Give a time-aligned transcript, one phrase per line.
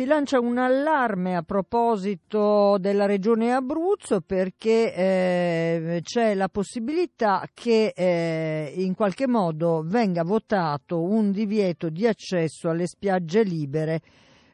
[0.00, 7.92] Si lancia un allarme a proposito della regione Abruzzo perché eh, c'è la possibilità che
[7.94, 14.00] eh, in qualche modo venga votato un divieto di accesso alle spiagge libere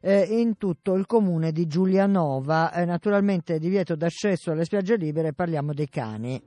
[0.00, 2.72] eh, in tutto il comune di Giulianova.
[2.72, 6.42] Eh, naturalmente divieto d'accesso alle spiagge libere parliamo dei cani.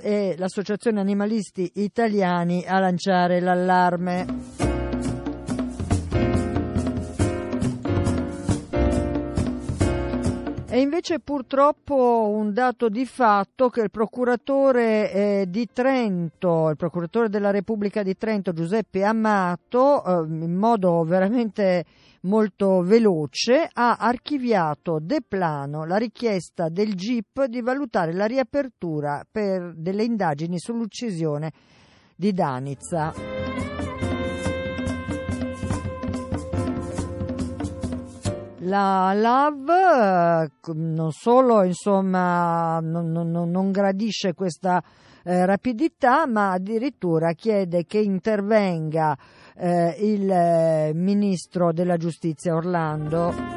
[0.00, 4.72] È l'Associazione Animalisti Italiani a lanciare l'allarme.
[10.74, 17.28] E invece purtroppo un dato di fatto che il procuratore eh, di Trento, il procuratore
[17.28, 21.84] della Repubblica di Trento Giuseppe Amato, eh, in modo veramente
[22.24, 29.74] molto veloce, ha archiviato de plano la richiesta del GIP di valutare la riapertura per
[29.74, 31.52] delle indagini sull'uccisione
[32.14, 33.12] di Danizza.
[38.66, 44.82] La LAV non solo insomma, non, non, non gradisce questa
[45.22, 49.16] eh, rapidità, ma addirittura chiede che intervenga
[49.56, 53.54] eh, il eh, ministro della giustizia Orlando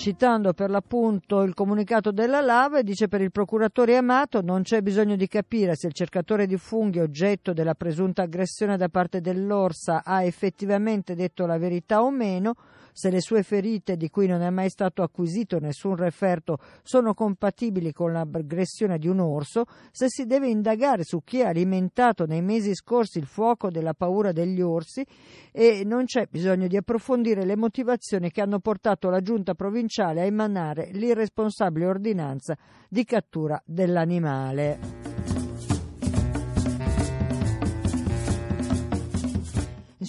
[0.00, 5.14] citando per l'appunto il comunicato della Lava, dice per il procuratore Amato non c'è bisogno
[5.14, 10.22] di capire se il cercatore di funghi oggetto della presunta aggressione da parte dell'Orsa ha
[10.24, 12.54] effettivamente detto la verità o meno,
[12.92, 17.92] se le sue ferite, di cui non è mai stato acquisito nessun referto, sono compatibili
[17.92, 22.74] con l'aggressione di un orso, se si deve indagare su chi ha alimentato nei mesi
[22.74, 25.04] scorsi il fuoco della paura degli orsi
[25.52, 30.24] e non c'è bisogno di approfondire le motivazioni che hanno portato la giunta provinciale a
[30.24, 32.56] emanare l'irresponsabile ordinanza
[32.88, 34.99] di cattura dell'animale.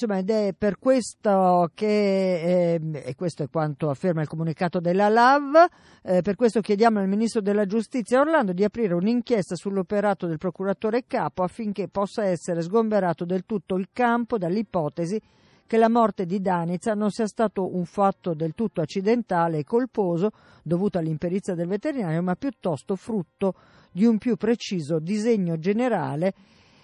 [0.01, 5.09] Insomma, ed è per questo che, eh, e questo è quanto afferma il comunicato della
[5.09, 5.67] LAV,
[6.01, 11.03] eh, per questo chiediamo al Ministro della Giustizia Orlando di aprire un'inchiesta sull'operato del procuratore
[11.05, 15.21] capo affinché possa essere sgomberato del tutto il campo dall'ipotesi
[15.67, 20.31] che la morte di Danica non sia stato un fatto del tutto accidentale e colposo
[20.63, 23.53] dovuto all'imperizia del veterinario, ma piuttosto frutto
[23.91, 26.33] di un più preciso disegno generale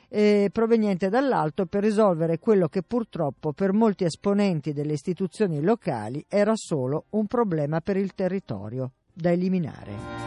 [0.10, 6.54] eh, proveniente dall'alto per risolvere quello che purtroppo per molti esponenti delle istituzioni locali era
[6.56, 10.18] solo un problema per il territorio da eliminare.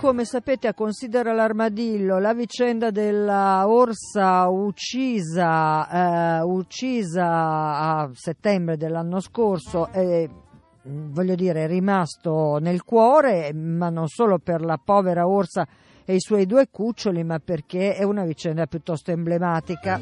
[0.00, 9.20] come sapete a Considera l'armadillo la vicenda della orsa uccisa, eh, uccisa a settembre dell'anno
[9.20, 10.28] scorso eh,
[10.90, 15.66] voglio dire, è rimasto nel cuore, ma non solo per la povera orsa
[16.04, 20.00] e i suoi due cuccioli, ma perché è una vicenda piuttosto emblematica.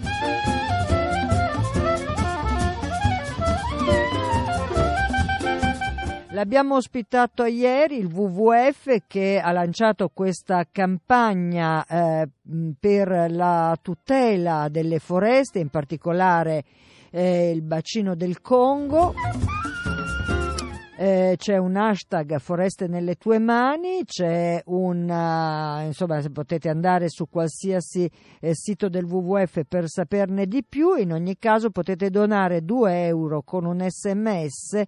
[6.31, 12.29] L'abbiamo ospitato ieri, il WWF che ha lanciato questa campagna eh,
[12.79, 16.65] per la tutela delle foreste, in particolare
[17.11, 19.15] eh, il bacino del Congo
[21.01, 27.29] eh, c'è un hashtag Foreste nelle tue mani, c'è un, uh, insomma potete andare su
[27.29, 28.11] qualsiasi
[28.41, 33.43] eh, sito del WWF per saperne di più, in ogni caso potete donare 2 euro
[33.43, 34.83] con un sms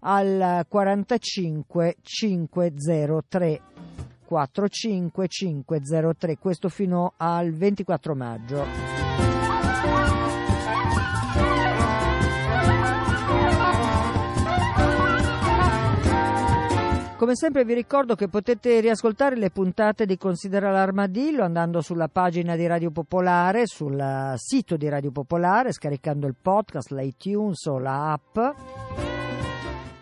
[0.00, 3.60] al 45 503
[4.26, 9.03] 45503, questo fino al 24 maggio.
[17.24, 22.54] Come sempre vi ricordo che potete riascoltare le puntate di Considera l'Armadillo andando sulla pagina
[22.54, 28.38] di Radio Popolare, sul sito di Radio Popolare, scaricando il podcast, l'iTunes o l'app.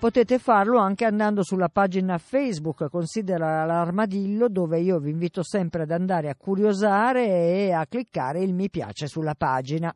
[0.01, 5.93] potete farlo anche andando sulla pagina Facebook Considera l'armadillo dove io vi invito sempre ad
[5.93, 9.95] andare a curiosare e a cliccare il mi piace sulla pagina.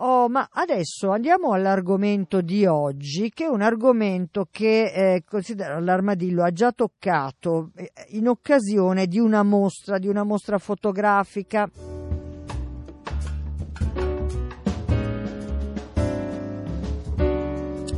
[0.00, 5.24] Oh, ma adesso andiamo all'argomento di oggi, che è un argomento che eh,
[5.80, 11.68] l'armadillo ha già toccato eh, in occasione di una mostra, di una mostra fotografica.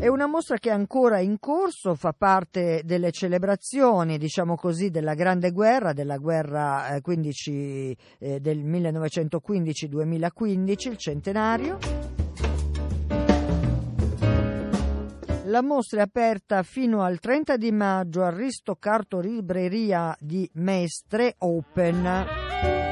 [0.00, 5.12] È una mostra che è ancora in corso, fa parte delle celebrazioni, diciamo così, della
[5.12, 11.76] Grande Guerra, della guerra eh, 15, eh, del 1915-2015, il centenario.
[15.44, 22.89] La mostra è aperta fino al 30 di maggio al Risto Cartolibreria di Mestre Open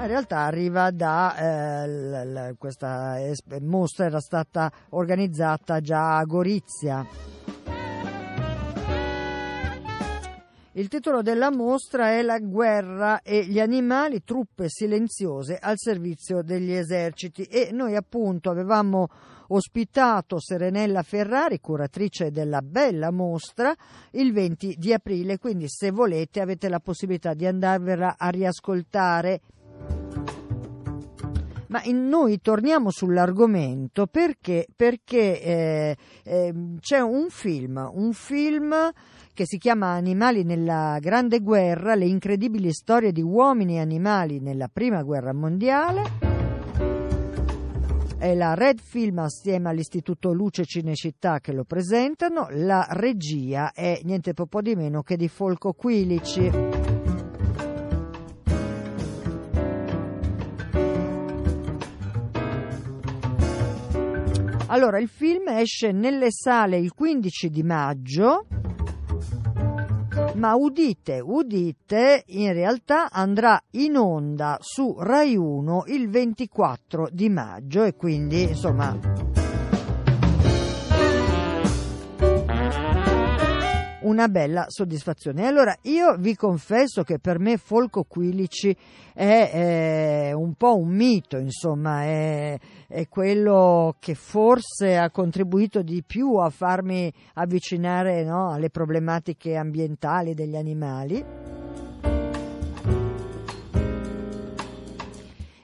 [0.00, 3.16] in realtà arriva da eh, l- l- questa
[3.60, 7.06] mostra era stata organizzata già a Gorizia.
[10.72, 16.70] Il titolo della mostra è La guerra e gli animali, truppe silenziose al servizio degli
[16.70, 17.42] eserciti.
[17.42, 19.08] E noi appunto avevamo
[19.48, 23.74] ospitato Serenella Ferrari, curatrice della bella mostra,
[24.12, 29.40] il 20 di aprile, quindi se volete avete la possibilità di andarvela a riascoltare
[31.68, 38.74] ma noi torniamo sull'argomento perché, perché eh, eh, c'è un film, un film
[39.32, 44.68] che si chiama Animali nella Grande Guerra, le incredibili storie di uomini e animali nella
[44.68, 46.26] Prima Guerra Mondiale.
[48.18, 52.48] È la Red Film assieme all'Istituto Luce Cinecittà che lo presentano.
[52.50, 56.97] La regia è niente po' di meno che di Folco Quilici.
[64.70, 68.46] Allora, il film esce nelle sale il 15 di maggio,
[70.34, 77.82] ma udite, udite, in realtà andrà in onda su Rai 1 il 24 di maggio
[77.84, 78.94] e quindi, insomma,
[84.02, 85.46] una bella soddisfazione.
[85.46, 88.76] Allora, io vi confesso che per me Folco Quilici
[89.12, 89.50] è,
[90.28, 96.36] è un po' un mito, insomma, è, è, quello che forse ha contribuito di più
[96.36, 101.47] a farmi avvicinare no, alle problematiche ambientali degli animali.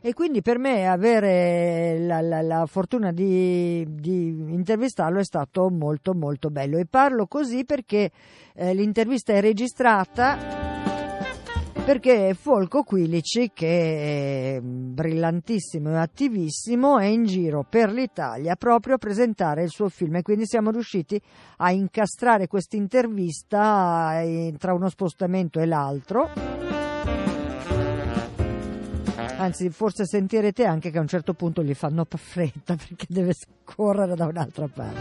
[0.06, 6.12] E quindi per me avere la, la, la fortuna di, di, intervistarlo è stato molto
[6.12, 6.76] molto bello.
[6.76, 8.10] E parlo così perché
[8.52, 10.36] eh, l'intervista è registrata
[11.86, 18.98] perché Folco Quilici, che è brillantissimo e attivissimo, è in giro per l'Italia proprio a
[18.98, 20.16] presentare il suo film.
[20.16, 21.18] E quindi siamo riusciti
[21.56, 26.53] a incastrare questa intervista eh, tra uno spostamento e l'altro
[29.44, 34.14] Anzi, forse sentirete anche che a un certo punto gli fanno fretta perché deve correre
[34.14, 35.00] da un'altra parte.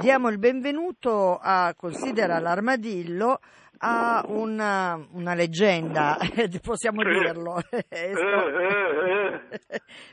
[0.00, 3.38] Diamo il benvenuto a Considera l'armadillo
[3.78, 6.16] ha una, una leggenda,
[6.62, 7.60] possiamo dirlo.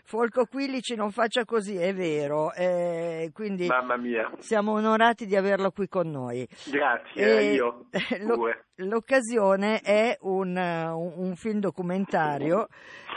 [0.03, 2.53] Folco Quilici non faccia così, è vero.
[2.53, 4.31] Eh, quindi Mamma mia.
[4.39, 6.47] Siamo onorati di averlo qui con noi.
[6.65, 7.85] Grazie, e io.
[8.21, 12.67] Lo, l'occasione è un, un film documentario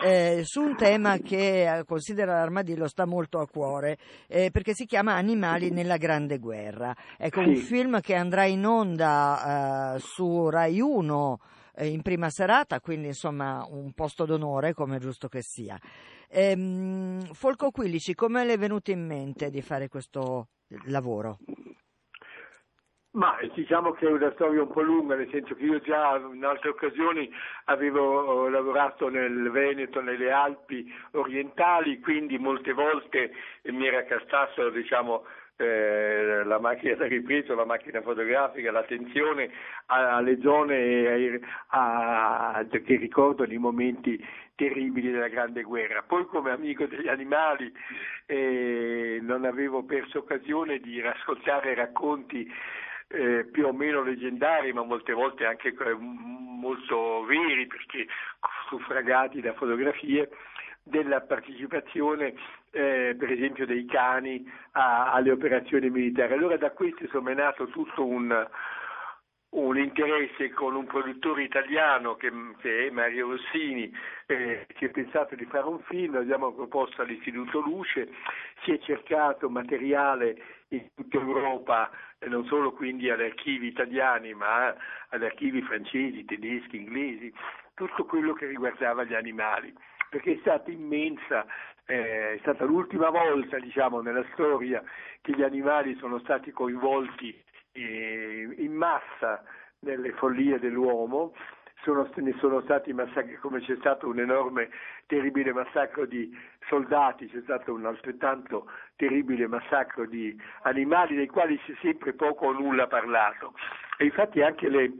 [0.05, 3.97] eh, su un tema che eh, considera l'armadillo sta molto a cuore
[4.27, 6.95] eh, perché si chiama Animali nella Grande Guerra.
[7.17, 11.39] Ecco, un film che andrà in onda eh, su Rai 1
[11.77, 15.79] eh, in prima serata, quindi insomma un posto d'onore come è giusto che sia.
[16.29, 20.49] Ehm, Folco Quilici, come le è venuto in mente di fare questo
[20.87, 21.39] lavoro?
[23.17, 26.45] Ma diciamo che è una storia un po' lunga, nel senso che io già in
[26.45, 27.33] altre occasioni
[27.65, 33.33] avevo lavorato nel Veneto, nelle Alpi orientali, quindi molte volte
[33.65, 35.25] mi era castato diciamo,
[35.57, 39.51] eh, la macchina da ripresa, la macchina fotografica, l'attenzione
[39.87, 44.23] alle zone a, a, che ricordano i momenti
[44.57, 46.03] terribili della Grande Guerra.
[46.03, 47.73] Poi come amico degli animali
[48.27, 52.47] eh, non avevo perso occasione di ascoltare racconti
[53.09, 58.07] eh, più o meno leggendari, ma molte volte anche eh, molto veri perché
[58.69, 60.29] suffragati da fotografie
[60.83, 62.35] della partecipazione
[62.71, 66.33] eh, per esempio dei cani a, alle operazioni militari.
[66.33, 68.47] Allora da questo insomma è nato tutto un,
[69.51, 73.91] un interesse con un produttore italiano che, che è Mario Rossini
[74.27, 78.09] eh, che ha pensato di fare un film, abbiamo proposto all'Istituto Luce,
[78.65, 80.37] si è cercato materiale
[80.69, 84.75] in tutta Europa, e non solo quindi agli archivi italiani ma
[85.09, 87.33] agli archivi francesi, tedeschi, inglesi,
[87.75, 89.73] tutto quello che riguardava gli animali,
[90.11, 91.47] perché è stata immensa
[91.87, 94.83] eh, è stata l'ultima volta diciamo, nella storia
[95.21, 97.45] che gli animali sono stati coinvolti eh,
[97.81, 99.43] in massa
[99.81, 101.33] nelle follie dell'uomo,
[101.83, 104.71] sono, ne sono stati massacri, come c'è stato un enorme,
[105.07, 106.37] terribile massacro di
[106.69, 112.47] soldati, c'è stato un altrettanto terribile massacro di animali dei quali si è sempre poco
[112.47, 113.55] o nulla parlato.
[113.99, 114.93] E infatti anche le,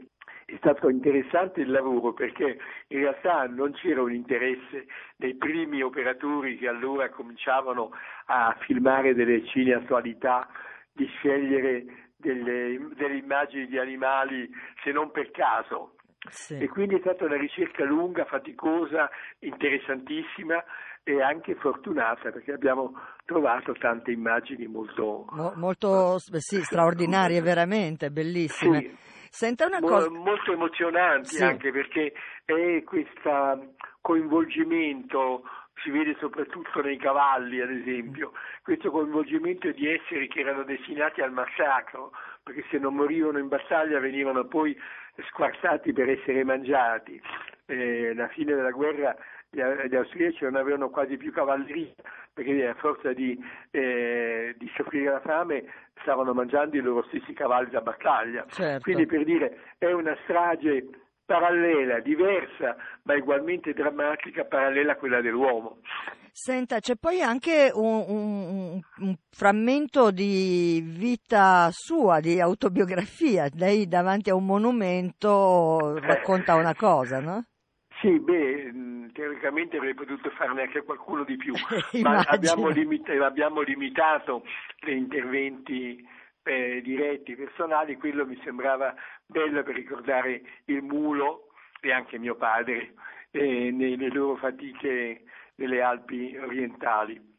[0.45, 2.57] è stato interessante il lavoro perché
[2.87, 4.85] in realtà non c'era un interesse
[5.17, 7.91] dei primi operatori che allora cominciavano
[8.27, 10.47] a filmare delle cineattualità
[10.93, 14.49] di scegliere delle, delle immagini di animali
[14.83, 15.93] se non per caso.
[16.29, 16.57] Sì.
[16.57, 19.09] E quindi è stata una ricerca lunga, faticosa,
[19.39, 20.61] interessantissima
[21.03, 22.91] e anche fortunata perché abbiamo
[23.23, 28.79] trovato tante immagini molto, Mo, molto sì, straordinarie, veramente bellissime.
[28.79, 28.97] Sì.
[29.29, 30.09] Senta una cosa...
[30.09, 31.43] Molto emozionanti sì.
[31.43, 35.43] anche perché è questo coinvolgimento
[35.83, 41.31] si vede soprattutto nei cavalli, ad esempio, questo coinvolgimento di esseri che erano destinati al
[41.31, 42.11] massacro,
[42.43, 44.77] perché se non morivano in battaglia venivano poi
[45.29, 47.21] squartati per essere mangiati.
[47.65, 49.15] Eh, alla fine della guerra
[49.49, 51.93] gli, austriaci non avevano quasi più cavalleria,
[52.33, 53.37] perché a forza di,
[53.71, 55.63] eh, di, soffrire la fame
[56.01, 58.45] stavano mangiando i loro stessi cavalli da battaglia.
[58.49, 58.83] Certo.
[58.83, 60.85] Quindi per dire è una strage
[61.27, 65.79] parallela, diversa, ma ugualmente drammatica, parallela a quella dell'uomo.
[66.31, 73.49] Senta, c'è poi anche un, un, un, frammento di vita sua, di autobiografia.
[73.55, 77.43] Lei davanti a un monumento racconta una cosa, no?
[77.99, 81.53] Sì, beh, teoricamente avrei potuto farne anche qualcuno di più,
[82.03, 84.43] ma abbiamo, limit- abbiamo, limitato
[84.79, 86.07] gli interventi
[86.47, 91.49] eh, diretti, personali, quello mi sembrava bello per ricordare il mulo
[91.81, 92.93] e anche mio padre
[93.31, 95.23] eh, nelle loro fatiche
[95.55, 97.35] nelle Alpi orientali.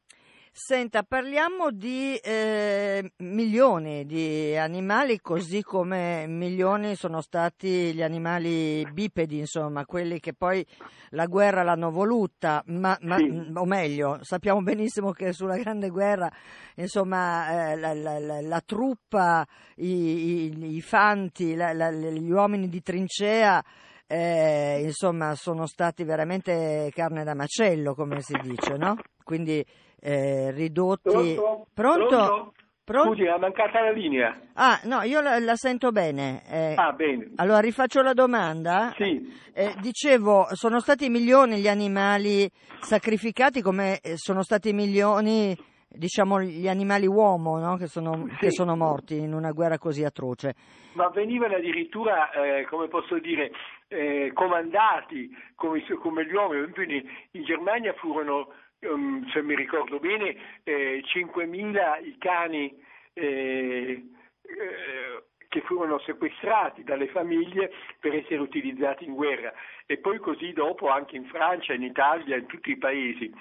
[0.60, 9.38] Senta, parliamo di eh, milioni di animali, così come milioni sono stati gli animali bipedi,
[9.38, 10.66] insomma, quelli che poi
[11.10, 13.52] la guerra l'hanno voluta, ma, ma, sì.
[13.54, 16.28] o meglio, sappiamo benissimo che sulla Grande Guerra,
[16.74, 19.46] insomma, eh, la, la, la, la, truppa,
[19.76, 23.64] i, i, i fanti, gli uomini di trincea,
[24.08, 28.96] eh, insomma, sono stati veramente carne da macello, come si dice, no?
[29.22, 29.64] Quindi
[30.00, 31.10] eh, ridotti.
[31.10, 31.66] Pronto?
[31.74, 32.06] Pronto?
[32.06, 32.52] Pronto?
[32.88, 33.10] Pronto?
[33.10, 34.34] Scusi, è mancata la linea.
[34.54, 36.42] Ah, no, io la, la sento bene.
[36.48, 37.32] Eh, ah, bene.
[37.36, 38.94] Allora rifaccio la domanda.
[38.96, 39.30] Sì.
[39.52, 42.50] Eh, dicevo, sono stati milioni gli animali
[42.80, 45.54] sacrificati come eh, sono stati milioni,
[45.86, 47.76] diciamo, gli animali uomo no?
[47.76, 48.36] che, sono, sì.
[48.36, 50.54] che, sono, morti in una guerra così atroce.
[50.94, 53.50] Ma venivano addirittura, eh, come posso dire,
[53.88, 56.96] eh, comandati come, come, gli uomini.
[56.96, 57.02] In,
[57.32, 58.48] in Germania furono
[58.80, 62.74] um, se mi ricordo bene, eh, 5.000 i cani
[63.12, 64.04] eh,
[64.42, 69.52] eh, che furono sequestrati dalle famiglie per essere utilizzati in guerra
[69.86, 73.32] e poi così dopo anche in Francia, in Italia, in tutti i paesi.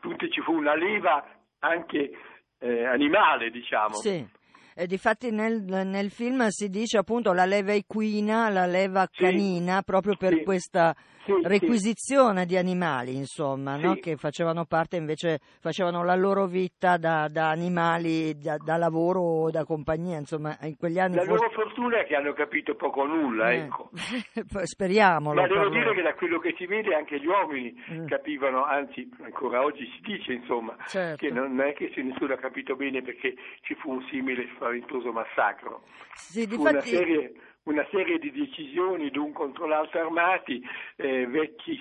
[0.00, 1.26] Tutti ci fu una leva
[1.60, 2.10] anche
[2.58, 3.94] eh, animale, diciamo.
[3.94, 4.42] Sì.
[4.76, 9.84] Eh, difatti nel, nel, film si dice appunto la leva equina, la leva canina, sì,
[9.84, 10.94] proprio per sì, questa
[11.24, 13.94] sì, requisizione di animali, insomma, no?
[13.94, 19.50] che facevano parte invece, facevano la loro vita da, da animali, da, da, lavoro o
[19.50, 21.16] da compagnia, insomma, in quegli anni...
[21.16, 21.44] La forse...
[21.44, 23.56] loro fortuna è che hanno capito poco o nulla, eh.
[23.56, 23.90] ecco.
[24.64, 25.32] Speriamo.
[25.32, 28.06] Ma devo dire che da quello che si vede anche gli uomini mm.
[28.06, 31.24] capivano, anzi ancora oggi si dice, insomma, certo.
[31.24, 35.82] che non è che nessuno ha capito bene perché ci fu un simile spaventoso massacro.
[36.14, 36.74] Sì, difatti...
[36.74, 37.32] una, serie,
[37.64, 40.62] una serie di decisioni l'un contro l'altro armati,
[40.96, 41.80] eh, vecchi,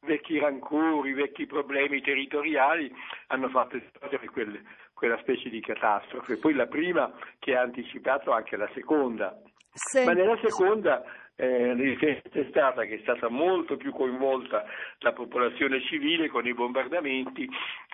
[0.00, 2.92] vecchi, rancori, vecchi problemi territoriali
[3.28, 4.62] hanno fatto esplodere quelle,
[4.94, 6.38] quella specie di catastrofe.
[6.38, 9.40] Poi la prima che ha anticipato anche la seconda.
[9.72, 10.04] Se...
[10.04, 11.04] Ma nella seconda
[11.36, 11.96] eh,
[12.30, 14.64] è stata che è stata molto più coinvolta
[14.98, 17.48] la popolazione civile con i bombardamenti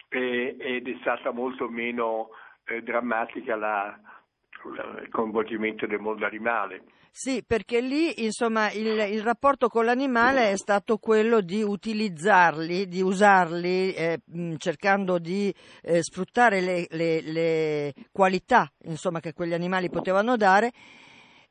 [0.09, 2.31] eh, ed è stata molto meno
[2.65, 3.97] eh, drammatica la,
[5.03, 6.83] il coinvolgimento del mondo animale.
[7.11, 13.01] Sì, perché lì insomma il, il, rapporto con l'animale è stato quello di utilizzarli, di
[13.01, 14.21] usarli, eh,
[14.59, 20.73] cercando di eh, sfruttare le, le, le qualità insomma, che quegli animali potevano dare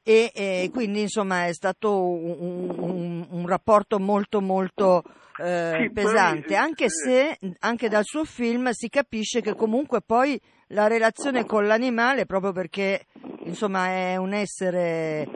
[0.04, 5.02] e, e quindi insomma è stato un, un, un rapporto molto molto
[5.38, 10.88] eh, pesante, poi, anche se anche dal suo film si capisce che comunque poi la
[10.88, 13.05] relazione con l'animale, proprio perché
[13.43, 15.27] insomma è un essere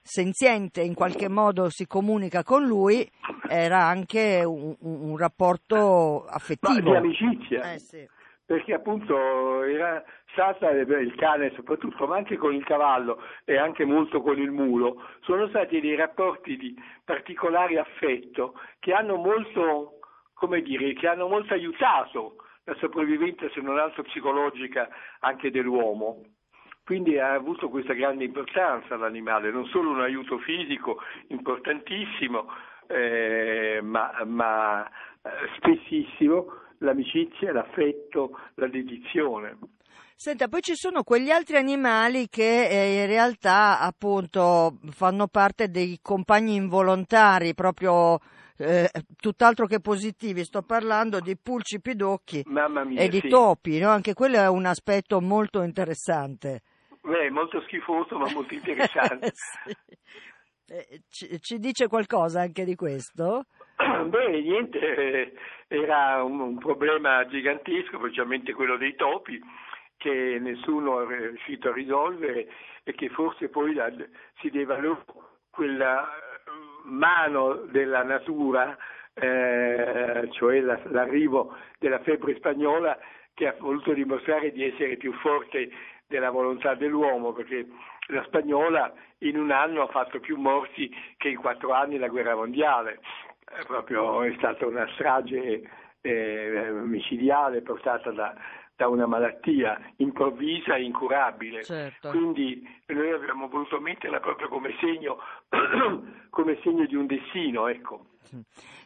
[0.00, 3.08] senziente, in qualche modo si comunica con lui,
[3.48, 6.90] era anche un, un rapporto affettivo.
[6.90, 7.72] Ma di amicizia.
[7.72, 8.08] Eh, sì.
[8.44, 14.22] Perché appunto era stata il cane soprattutto, ma anche con il cavallo e anche molto
[14.22, 19.98] con il mulo, sono stati dei rapporti di particolare affetto che hanno molto,
[20.32, 22.36] come dire, che hanno molto aiutato
[22.68, 24.88] la sopravvivenza, se non altro psicologica,
[25.20, 26.22] anche dell'uomo.
[26.84, 30.98] Quindi ha avuto questa grande importanza l'animale, non solo un aiuto fisico
[31.28, 32.46] importantissimo,
[32.86, 36.46] eh, ma, ma eh, spessissimo
[36.78, 39.58] l'amicizia, l'affetto, la dedizione.
[40.14, 46.00] Senta, poi ci sono quegli altri animali che eh, in realtà appunto fanno parte dei
[46.02, 48.18] compagni involontari, proprio
[48.58, 50.44] eh, tutt'altro che positivi.
[50.44, 53.28] Sto parlando di pulci pidocchi mia, e di sì.
[53.28, 53.90] topi, no?
[53.90, 56.62] anche quello è un aspetto molto interessante.
[57.00, 59.30] Beh, molto schifoso ma molto interessante.
[59.32, 59.76] sì.
[60.74, 63.44] eh, ci, ci, dice qualcosa anche di questo?
[64.06, 65.32] Beh, niente, eh,
[65.68, 69.40] era un, un problema gigantesco, specialmente quello dei topi
[69.96, 72.48] che nessuno è riuscito a risolvere
[72.84, 73.90] e che forse poi la,
[74.40, 75.04] si deve a loro
[75.50, 76.08] quella
[76.88, 78.76] mano della natura,
[79.14, 82.98] eh, cioè la, l'arrivo della febbre spagnola
[83.34, 85.70] che ha voluto dimostrare di essere più forte
[86.06, 87.66] della volontà dell'uomo, perché
[88.08, 92.34] la spagnola in un anno ha fatto più morti che in quattro anni la guerra
[92.34, 93.00] mondiale.
[93.44, 95.62] È, proprio, è stata una strage
[96.00, 98.34] eh, micidiale portata da,
[98.78, 101.64] da una malattia improvvisa e incurabile.
[101.64, 102.10] Certo.
[102.10, 105.18] Quindi noi abbiamo voluto metterla proprio come segno,
[106.30, 107.66] come segno di un destino.
[107.66, 108.06] Ecco.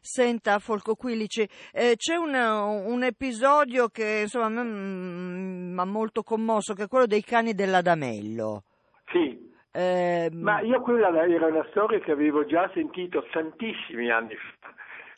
[0.00, 6.84] Senta, Folco Quilici, eh, c'è un, un, episodio che insomma mi ha molto commosso, che
[6.84, 8.62] è quello dei cani dell'Adamello.
[9.10, 9.50] Sì.
[9.72, 14.61] Eh, Ma io quella era una storia che avevo già sentito tantissimi anni fa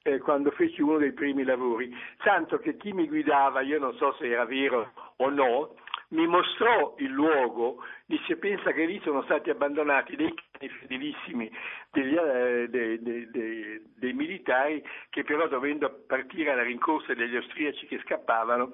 [0.04, 1.90] eh, quando feci uno dei primi lavori,
[2.22, 5.74] tanto che chi mi guidava, io non so se era vero o no,
[6.08, 11.50] mi mostrò il luogo, disse pensa che lì sono stati abbandonati dei cani fedelissimi
[11.90, 17.86] degli, eh, dei, dei, dei, dei, militari che però dovendo partire alla rincorsa degli austriaci
[17.86, 18.72] che scappavano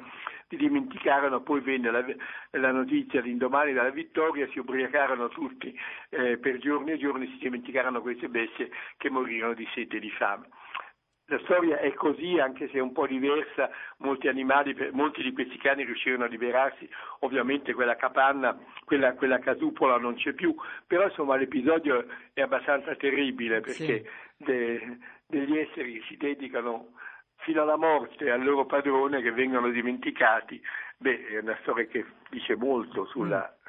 [0.48, 2.04] ti dimenticarono, poi venne la,
[2.58, 5.72] la notizia l'indomani della vittoria, si ubriacarono tutti
[6.08, 10.10] eh, per giorni e giorni, si dimenticarono queste bestie che morirono di sete e di
[10.10, 10.48] fame.
[11.30, 15.58] La storia è così, anche se è un po' diversa, molti animali, molti di questi
[15.58, 16.90] cani riuscirono a liberarsi,
[17.20, 20.52] ovviamente quella capanna, quella, quella casupola non c'è più,
[20.88, 24.44] però insomma l'episodio è abbastanza terribile perché sì.
[24.44, 26.94] de, degli esseri che si dedicano
[27.36, 30.60] fino alla morte al loro padrone che vengono dimenticati,
[30.96, 33.59] beh, è una storia che dice molto sulla, mm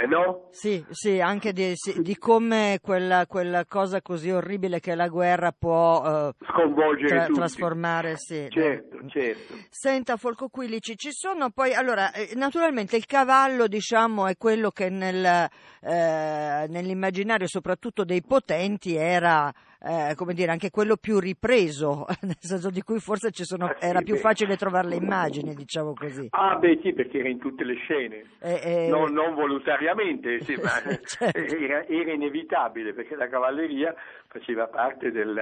[0.00, 0.48] eh no?
[0.50, 5.52] Sì, sì, anche di, sì, di come quella, quella, cosa così orribile che la guerra
[5.52, 8.16] può uh, sconvolgere tra, trasformare.
[8.16, 8.46] Sì.
[8.48, 9.54] Certo, certo.
[9.68, 14.88] Senta, Folco Quilici, ci sono poi, allora, eh, naturalmente il cavallo, diciamo, è quello che
[14.88, 22.36] nel, eh, nell'immaginario, soprattutto dei potenti, era eh, come dire, anche quello più ripreso, nel
[22.38, 24.20] senso di cui forse sono, ah, sì, era più beh.
[24.20, 26.28] facile trovare le immagini, diciamo così.
[26.30, 28.88] Ah, beh, sì, perché era in tutte le scene, eh, eh...
[28.88, 30.70] Non, non, volontariamente, sì, ma
[31.04, 31.38] certo.
[31.38, 33.94] era, era inevitabile perché la cavalleria
[34.28, 35.34] faceva parte del,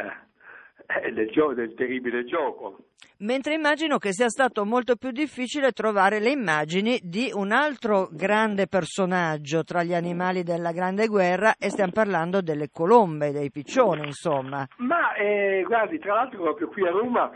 [1.12, 2.78] del, gio- del terribile gioco.
[3.20, 8.68] Mentre immagino che sia stato molto più difficile trovare le immagini di un altro grande
[8.68, 14.64] personaggio tra gli animali della Grande Guerra e stiamo parlando delle colombe, dei piccioni, insomma.
[14.76, 17.28] Ma eh, guardi, tra l'altro proprio qui a Roma,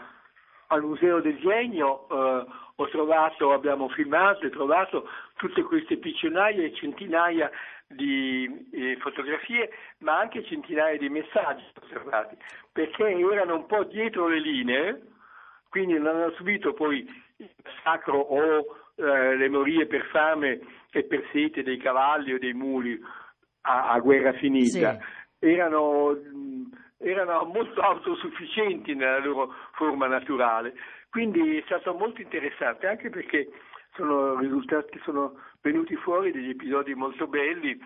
[0.69, 6.75] al Museo del Genio, eh, ho trovato, abbiamo filmato e trovato tutte queste piccionaia e
[6.75, 7.51] centinaia
[7.95, 12.37] di eh, fotografie, ma anche centinaia di messaggi osservati,
[12.71, 15.03] perché erano un po' dietro le linee,
[15.69, 16.99] quindi non hanno subito poi
[17.37, 22.53] il massacro o eh, le morie per fame e per sete dei cavalli o dei
[22.53, 23.01] muli
[23.63, 24.99] a, a guerra finita.
[24.99, 25.47] Sì.
[25.47, 26.17] Erano,
[26.99, 30.75] erano molto autosufficienti nella loro forma naturale.
[31.11, 33.49] Quindi è stato molto interessante, anche perché
[33.95, 37.79] sono risultati, sono venuti fuori degli episodi molto belli,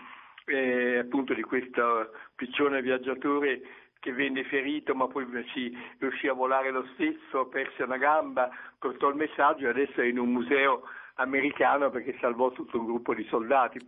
[0.47, 3.61] eh, appunto di questo piccione viaggiatore
[3.99, 9.09] che venne ferito ma poi si riuscì a volare lo stesso, perse una gamba, portò
[9.09, 10.83] il messaggio e adesso è in un museo
[11.17, 13.79] americano perché salvò tutto un gruppo di soldati.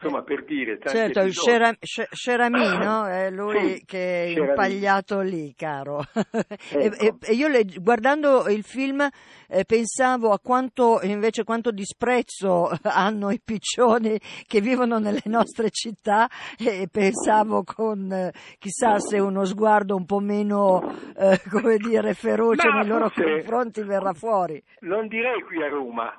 [0.00, 0.80] Insomma, per dire...
[0.84, 3.06] Certo, il Scerami, no?
[3.06, 6.04] È lui sì, che è impagliato lì, caro.
[6.12, 6.36] Ecco.
[6.76, 9.00] e, e, io le, guardando il film
[9.48, 16.28] eh, pensavo a quanto, invece, quanto disprezzo hanno i piccioni che vivono nelle nostre città
[16.58, 20.82] e pensavo con, eh, chissà se uno sguardo un po' meno,
[21.16, 24.60] eh, come dire, feroce Ma nei loro confronti verrà fuori.
[24.80, 26.12] Non direi qui a Roma.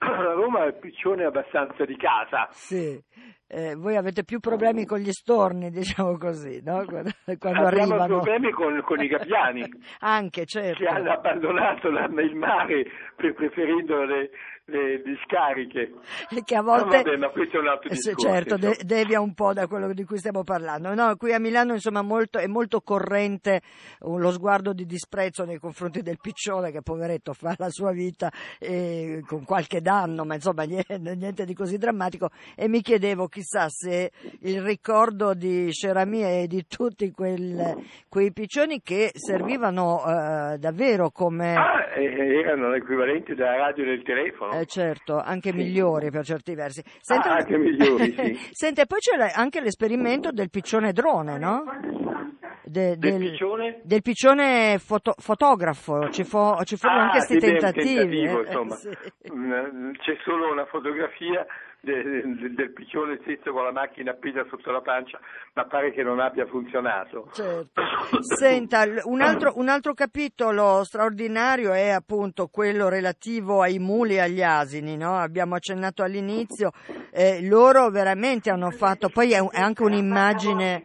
[0.08, 2.48] A Roma il piccione è abbastanza di casa.
[2.52, 2.98] Sì.
[3.46, 6.84] Eh, voi avete più problemi con gli storni, diciamo così, no?
[6.86, 8.20] quando, quando Abbiamo arrivano.
[8.20, 9.68] problemi con, con i gabbiani.
[10.00, 10.82] Anche, certo.
[10.82, 12.86] Che hanno abbandonato il mare
[13.16, 14.30] preferendo le,
[14.64, 15.92] le discariche.
[16.44, 16.84] Che a volte...
[16.84, 18.28] No, vabbè, ma questo è un altro discorso.
[18.28, 20.94] Certo, de- devia un po' da quello di cui stiamo parlando.
[20.94, 23.60] No, qui a Milano insomma molto, è molto corrente
[24.00, 29.22] lo sguardo di disprezzo nei confronti del piccione che poveretto fa la sua vita eh,
[29.26, 34.10] con qualche danno, ma insomma niente, niente, di così drammatico e mi chiedevo chissà se
[34.42, 37.76] il ricordo di Cerami e di tutti quel,
[38.08, 41.54] quei piccioni che servivano eh, davvero come...
[41.54, 44.49] Ah, erano l'equivalente della radio e del telefono.
[44.52, 45.56] Eh, certo, anche sì.
[45.56, 46.82] migliori per certi versi.
[47.00, 48.48] Senta, ah, anche migliori, sì.
[48.52, 51.64] Sente, poi c'è anche l'esperimento del piccione drone, no?
[52.62, 53.80] De, del, del, piccione?
[53.82, 58.22] Del piccione foto, fotografo, ci, fo, ci furono ah, anche questi tentativi.
[58.22, 58.38] Eh?
[58.80, 58.88] Sì.
[59.32, 61.44] Mm, c'è solo una fotografia
[61.80, 65.18] del, del piccione stesso con la macchina appesa sotto la pancia,
[65.54, 67.28] ma pare che non abbia funzionato.
[67.32, 67.82] Certo.
[68.20, 74.42] Senta, un altro, un altro, capitolo straordinario è appunto quello relativo ai muli e agli
[74.42, 75.16] asini, no?
[75.16, 76.70] abbiamo accennato all'inizio,
[77.12, 80.84] eh, loro veramente hanno fatto, poi è, è anche un'immagine...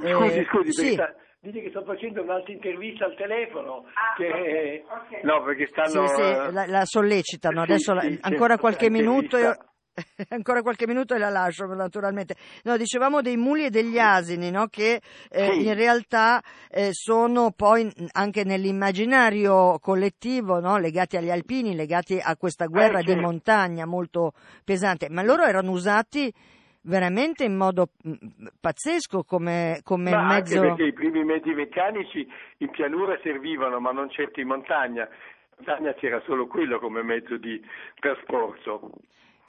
[0.00, 0.92] Eh, scusi, scusi, sì.
[0.92, 1.14] Sta...
[1.40, 3.84] Dice che sto facendo un'altra intervista al telefono.
[3.94, 4.84] Ah, che...
[4.84, 5.20] okay.
[5.22, 6.08] No, perché stanno.
[6.08, 7.62] Sì, sì, la, la sollecitano.
[7.62, 9.38] Adesso sì, sì, ancora qualche minuto.
[9.38, 9.56] Io
[10.30, 12.36] ancora qualche minuto e la lascio naturalmente.
[12.64, 14.66] No, dicevamo dei muli e degli asini, no?
[14.66, 15.66] che eh, sì.
[15.66, 20.78] in realtà eh, sono poi anche nell'immaginario collettivo no?
[20.78, 24.32] legati agli alpini, legati a questa guerra eh, di montagna molto
[24.64, 26.32] pesante, ma loro erano usati
[26.82, 27.88] veramente in modo
[28.60, 30.60] pazzesco come, come ma mezzo.
[30.60, 32.26] Anche perché i primi mezzi meccanici
[32.58, 35.04] in pianura servivano, ma non certo in montagna.
[35.04, 37.62] In montagna c'era solo quello come mezzo di
[38.00, 38.92] trasporto.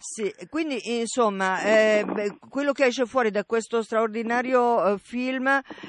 [0.02, 5.46] Sì, quindi insomma eh, beh, quello che esce fuori da questo straordinario eh, film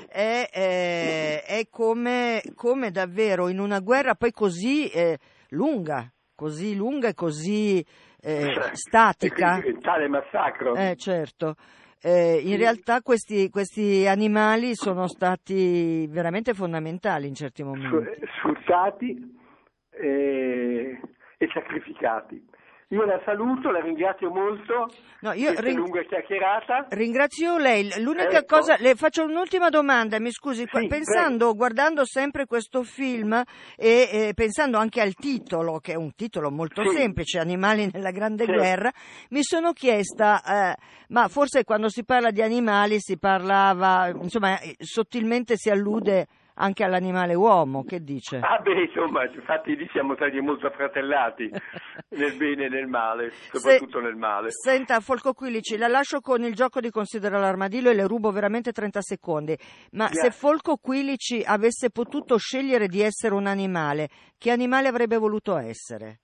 [0.08, 5.16] è, eh, è come, come, davvero in una guerra poi così eh,
[5.50, 7.86] lunga, così lunga e così
[8.20, 9.62] eh, statica.
[9.62, 10.74] E tale massacro.
[10.74, 11.54] Eh, certo.
[12.02, 18.26] Eh, in realtà questi, questi, animali sono stati veramente fondamentali in certi momenti.
[18.40, 19.38] Sfruttati
[19.90, 20.98] e
[21.52, 22.58] sacrificati.
[22.92, 24.90] Io la saluto, la ringrazio molto.
[25.20, 25.76] No, io ring...
[25.76, 26.88] lunga chiacchierata.
[26.88, 27.88] Ringrazio lei.
[28.02, 28.56] L'unica ecco.
[28.56, 31.54] cosa, le faccio un'ultima domanda, mi scusi, sì, pensando, prego.
[31.54, 33.32] guardando sempre questo film
[33.76, 36.96] e, e, pensando anche al titolo, che è un titolo molto sì.
[36.96, 38.52] semplice, Animali nella Grande sì.
[38.52, 38.90] Guerra,
[39.28, 40.76] mi sono chiesta, eh,
[41.10, 46.26] ma forse quando si parla di animali si parlava, insomma, sottilmente si allude
[46.60, 48.38] anche all'animale uomo, che dice?
[48.42, 51.50] Ah beh, insomma, infatti lì siamo stati molto affratellati,
[52.10, 54.50] nel bene e nel male, soprattutto Se, nel male.
[54.50, 58.72] Senta, Folco Quilici, la lascio con il gioco di Considera l'armadillo e le rubo veramente
[58.72, 59.56] 30 secondi,
[59.92, 60.30] ma Grazie.
[60.30, 66.20] se Folco Quilici avesse potuto scegliere di essere un animale, che animale avrebbe voluto essere?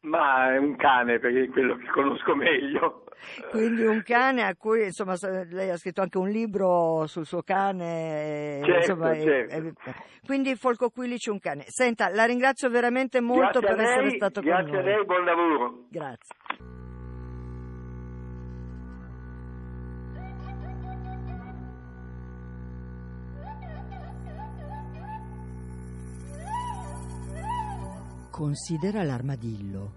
[0.00, 3.04] Ma è un cane perché è quello che conosco meglio.
[3.50, 5.14] Quindi un cane a cui, insomma,
[5.50, 8.60] lei ha scritto anche un libro sul suo cane.
[8.64, 9.54] Certo, insomma, certo.
[9.54, 9.72] È, è,
[10.24, 11.64] quindi Folco Quilici un cane.
[11.66, 14.62] Senta, la ringrazio veramente molto grazie per lei, essere stato con noi.
[14.62, 15.84] Grazie a lei, buon lavoro.
[15.90, 16.86] Grazie.
[28.38, 29.92] Considera l'armadillo.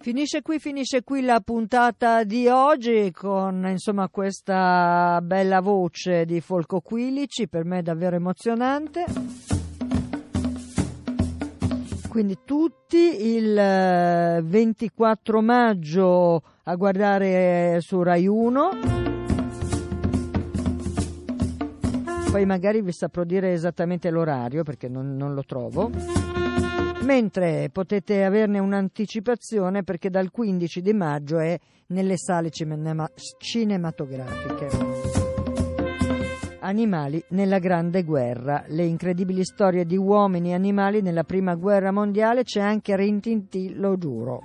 [0.00, 6.80] Finisce qui, finisce qui la puntata di oggi con insomma questa bella voce di Folco
[6.80, 9.04] Quilici, per me è davvero emozionante.
[12.08, 19.09] Quindi tutti il 24 eh, maggio a guardare su Rai 1.
[22.30, 25.90] Poi magari vi saprò dire esattamente l'orario perché non, non lo trovo.
[27.02, 34.68] Mentre potete averne un'anticipazione perché dal 15 di maggio è nelle sale cinematografiche.
[36.60, 42.44] Animali nella Grande Guerra, le incredibili storie di uomini e animali nella Prima Guerra Mondiale,
[42.44, 44.42] c'è anche Rintinti, lo giuro.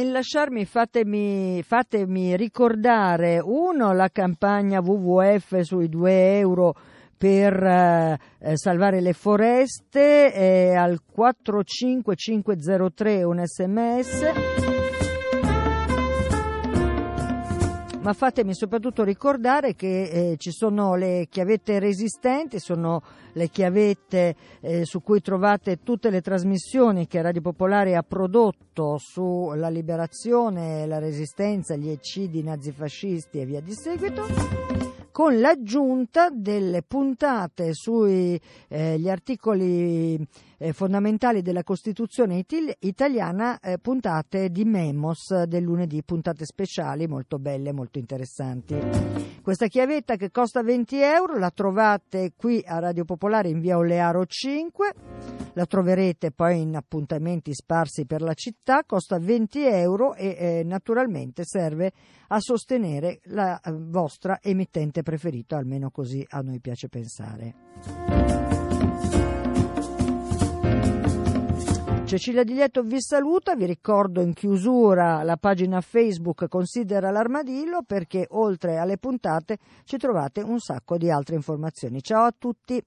[0.00, 6.74] Nel lasciarmi fatemi, fatemi ricordare uno la campagna WWF sui 2 euro
[7.18, 8.18] per eh,
[8.54, 14.79] salvare le foreste eh, al 45503 un sms
[18.02, 24.84] ma fatemi soprattutto ricordare che eh, ci sono le chiavette resistenti, sono le chiavette eh,
[24.84, 31.76] su cui trovate tutte le trasmissioni che Radio Popolare ha prodotto sulla liberazione, la resistenza,
[31.76, 34.26] gli eccidi nazifascisti e via di seguito
[35.12, 40.26] con l'aggiunta delle puntate sugli eh, articoli
[40.62, 47.38] eh, fondamentali della Costituzione itil- italiana, eh, puntate di Memos del lunedì, puntate speciali molto
[47.38, 48.76] belle, molto interessanti.
[49.42, 54.26] Questa chiavetta che costa 20 euro la trovate qui a Radio Popolare in via Olearo
[54.26, 54.94] 5,
[55.54, 61.42] la troverete poi in appuntamenti sparsi per la città, costa 20 euro e eh, naturalmente
[61.46, 61.90] serve
[62.28, 68.59] a sostenere la eh, vostra emittente preferita, almeno così a noi piace pensare.
[72.10, 78.26] Cecilia Di Lieto vi saluta, vi ricordo in chiusura la pagina Facebook Considera l'armadillo perché
[78.30, 82.02] oltre alle puntate ci trovate un sacco di altre informazioni.
[82.02, 82.82] Ciao a tutti!